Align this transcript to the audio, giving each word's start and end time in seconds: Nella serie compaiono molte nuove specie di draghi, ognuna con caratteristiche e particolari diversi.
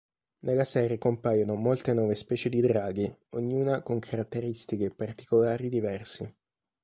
Nella 0.39 0.63
serie 0.63 0.97
compaiono 0.97 1.53
molte 1.53 1.93
nuove 1.93 2.15
specie 2.15 2.49
di 2.49 2.59
draghi, 2.59 3.15
ognuna 3.35 3.83
con 3.83 3.99
caratteristiche 3.99 4.85
e 4.85 4.89
particolari 4.89 5.69
diversi. 5.69 6.27